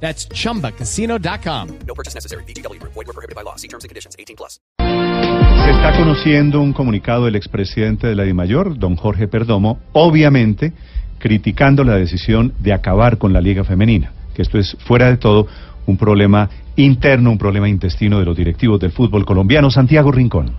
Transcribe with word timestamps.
That's 0.00 0.28
chumbacasino.com. 0.28 1.68
No 1.86 1.94
purchase 1.94 2.14
necessary. 2.14 2.44
BGW. 2.44 2.80
Void 2.82 2.94
were 2.94 3.12
prohibited 3.12 3.34
by 3.34 3.42
law. 3.42 3.56
See 3.56 3.68
terms 3.68 3.84
and 3.84 3.90
conditions. 3.90 4.14
18 4.16 4.36
plus. 4.36 4.60
Se 4.78 5.72
está 5.72 5.96
conociendo 5.96 6.60
un 6.60 6.72
comunicado 6.72 7.24
del 7.24 7.34
expresidente 7.34 8.06
de 8.06 8.14
la 8.14 8.22
DIMAYOR, 8.22 8.78
don 8.78 8.94
Jorge 8.94 9.26
Perdomo, 9.26 9.80
obviamente 9.92 10.72
criticando 11.18 11.82
la 11.82 11.96
decisión 11.96 12.52
de 12.60 12.72
acabar 12.72 13.18
con 13.18 13.32
la 13.32 13.40
Liga 13.40 13.64
Femenina, 13.64 14.12
que 14.34 14.42
esto 14.42 14.58
es 14.58 14.76
fuera 14.86 15.10
de 15.10 15.16
todo 15.16 15.48
un 15.86 15.96
problema 15.96 16.48
interno, 16.76 17.30
un 17.30 17.38
problema 17.38 17.68
intestino 17.68 18.18
de 18.18 18.26
los 18.26 18.36
directivos 18.36 18.78
del 18.78 18.92
fútbol 18.92 19.24
colombiano. 19.24 19.70
Santiago 19.70 20.12
Rincón. 20.12 20.52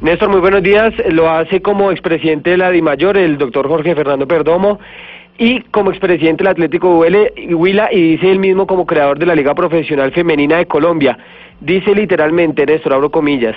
Néstor, 0.00 0.30
muy 0.30 0.40
buenos 0.40 0.62
días. 0.62 0.92
Lo 1.10 1.30
hace 1.30 1.60
como 1.60 1.90
expresidente 1.90 2.50
de 2.50 2.56
la 2.56 2.70
DIMAYOR, 2.70 3.18
el 3.18 3.38
doctor 3.38 3.68
Jorge 3.68 3.94
Fernando 3.94 4.26
Perdomo, 4.26 4.78
y 5.40 5.62
como 5.70 5.90
expresidente 5.90 6.44
del 6.44 6.52
Atlético 6.52 6.98
Huila, 6.98 7.88
y 7.90 8.10
dice 8.10 8.30
él 8.30 8.38
mismo 8.38 8.66
como 8.66 8.84
creador 8.84 9.18
de 9.18 9.24
la 9.24 9.34
Liga 9.34 9.54
Profesional 9.54 10.12
Femenina 10.12 10.58
de 10.58 10.66
Colombia. 10.66 11.16
Dice 11.62 11.94
literalmente, 11.94 12.66
Néstor, 12.66 12.92
abro 12.92 13.10
comillas, 13.10 13.56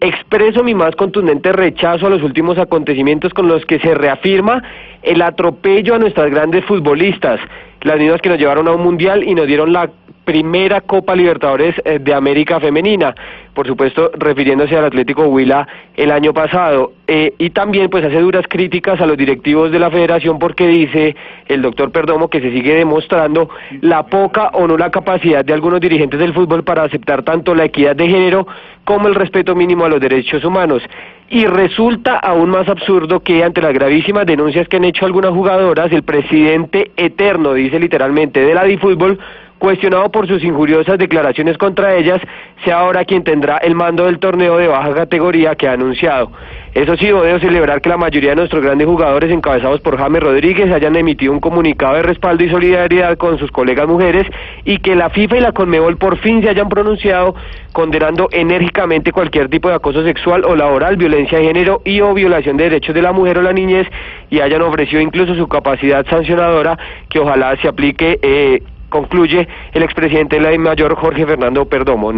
expreso 0.00 0.64
mi 0.64 0.74
más 0.74 0.96
contundente 0.96 1.52
rechazo 1.52 2.08
a 2.08 2.10
los 2.10 2.24
últimos 2.24 2.58
acontecimientos 2.58 3.32
con 3.32 3.46
los 3.46 3.64
que 3.64 3.78
se 3.78 3.94
reafirma 3.94 4.60
el 5.02 5.22
atropello 5.22 5.94
a 5.94 6.00
nuestras 6.00 6.32
grandes 6.32 6.64
futbolistas, 6.64 7.38
las 7.82 7.98
mismas 8.00 8.20
que 8.20 8.28
nos 8.28 8.38
llevaron 8.38 8.66
a 8.66 8.72
un 8.72 8.82
mundial 8.82 9.22
y 9.22 9.32
nos 9.36 9.46
dieron 9.46 9.72
la 9.72 9.88
primera 10.24 10.80
Copa 10.80 11.14
Libertadores 11.14 11.74
eh, 11.84 11.98
de 11.98 12.14
América 12.14 12.60
Femenina, 12.60 13.14
por 13.54 13.66
supuesto 13.66 14.10
refiriéndose 14.16 14.76
al 14.76 14.84
Atlético 14.84 15.24
Huila 15.24 15.66
el 15.96 16.10
año 16.10 16.32
pasado. 16.32 16.92
Eh, 17.06 17.34
y 17.38 17.50
también 17.50 17.90
pues 17.90 18.04
hace 18.04 18.20
duras 18.20 18.44
críticas 18.48 19.00
a 19.00 19.06
los 19.06 19.16
directivos 19.16 19.72
de 19.72 19.78
la 19.78 19.90
federación 19.90 20.38
porque 20.38 20.66
dice 20.68 21.16
el 21.48 21.62
doctor 21.62 21.90
Perdomo 21.90 22.28
que 22.28 22.40
se 22.40 22.52
sigue 22.52 22.74
demostrando 22.74 23.50
la 23.80 24.06
poca 24.06 24.50
o 24.52 24.66
no 24.66 24.76
la 24.76 24.90
capacidad 24.90 25.44
de 25.44 25.52
algunos 25.52 25.80
dirigentes 25.80 26.20
del 26.20 26.32
fútbol 26.32 26.62
para 26.62 26.84
aceptar 26.84 27.22
tanto 27.22 27.54
la 27.54 27.64
equidad 27.64 27.96
de 27.96 28.08
género 28.08 28.46
como 28.84 29.08
el 29.08 29.14
respeto 29.14 29.54
mínimo 29.54 29.84
a 29.84 29.88
los 29.88 30.00
derechos 30.00 30.44
humanos. 30.44 30.82
Y 31.28 31.46
resulta 31.46 32.16
aún 32.16 32.50
más 32.50 32.68
absurdo 32.68 33.20
que 33.20 33.44
ante 33.44 33.62
las 33.62 33.72
gravísimas 33.72 34.26
denuncias 34.26 34.66
que 34.66 34.78
han 34.78 34.84
hecho 34.84 35.06
algunas 35.06 35.32
jugadoras, 35.32 35.92
el 35.92 36.02
presidente 36.02 36.90
eterno, 36.96 37.54
dice 37.54 37.78
literalmente, 37.78 38.40
de 38.40 38.52
la 38.52 38.64
DiFútbol, 38.64 39.18
cuestionado 39.60 40.10
por 40.10 40.26
sus 40.26 40.42
injuriosas 40.42 40.98
declaraciones 40.98 41.56
contra 41.58 41.94
ellas, 41.94 42.20
sea 42.64 42.80
ahora 42.80 43.04
quien 43.04 43.22
tendrá 43.22 43.58
el 43.58 43.74
mando 43.74 44.06
del 44.06 44.18
torneo 44.18 44.56
de 44.56 44.66
baja 44.66 44.92
categoría 44.94 45.54
que 45.54 45.68
ha 45.68 45.74
anunciado. 45.74 46.32
Eso 46.72 46.96
sí, 46.96 47.06
debo 47.06 47.38
celebrar 47.40 47.80
que 47.80 47.88
la 47.88 47.96
mayoría 47.96 48.30
de 48.30 48.36
nuestros 48.36 48.62
grandes 48.62 48.86
jugadores, 48.86 49.30
encabezados 49.30 49.80
por 49.80 49.98
James 49.98 50.22
Rodríguez, 50.22 50.72
hayan 50.72 50.96
emitido 50.96 51.32
un 51.32 51.40
comunicado 51.40 51.96
de 51.96 52.02
respaldo 52.02 52.42
y 52.42 52.48
solidaridad 52.48 53.18
con 53.18 53.38
sus 53.38 53.50
colegas 53.50 53.86
mujeres 53.86 54.26
y 54.64 54.78
que 54.78 54.94
la 54.94 55.10
FIFA 55.10 55.36
y 55.36 55.40
la 55.40 55.52
Conmebol 55.52 55.98
por 55.98 56.16
fin 56.18 56.42
se 56.42 56.48
hayan 56.48 56.68
pronunciado 56.68 57.34
condenando 57.72 58.28
enérgicamente 58.32 59.12
cualquier 59.12 59.48
tipo 59.48 59.68
de 59.68 59.74
acoso 59.74 60.02
sexual 60.04 60.44
o 60.44 60.56
laboral, 60.56 60.96
violencia 60.96 61.38
de 61.38 61.44
género 61.44 61.82
y 61.84 62.00
o 62.00 62.14
violación 62.14 62.56
de 62.56 62.64
derechos 62.64 62.94
de 62.94 63.02
la 63.02 63.12
mujer 63.12 63.38
o 63.38 63.42
la 63.42 63.52
niñez 63.52 63.86
y 64.30 64.40
hayan 64.40 64.62
ofrecido 64.62 65.02
incluso 65.02 65.34
su 65.34 65.48
capacidad 65.48 66.06
sancionadora 66.06 66.78
que 67.10 67.18
ojalá 67.18 67.56
se 67.56 67.68
aplique. 67.68 68.18
Eh, 68.22 68.62
concluye 68.90 69.48
el 69.72 69.82
expresidente 69.82 70.36
de 70.36 70.42
la 70.42 70.58
mayor 70.58 70.94
Jorge 70.96 71.24
Fernando 71.24 71.64
Perdomo. 71.64 72.12